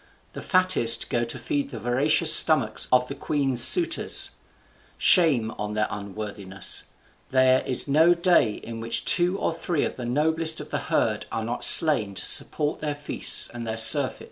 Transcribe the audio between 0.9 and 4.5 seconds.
go to feed the voracious stomachs of the queen's suitors.